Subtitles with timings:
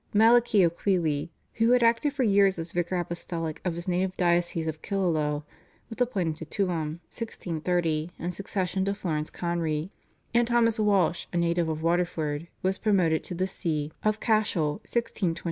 [0.15, 4.81] Malachy O'Queely, who had acted for years as vicar apostolic of his native diocese of
[4.81, 5.43] Killaloe,
[5.91, 9.91] was appointed to Tuam (1630) in succession to Florence Conry,
[10.33, 15.39] and Thomas Walsh, a native of Waterford, was promoted to the See of Cashel (1626).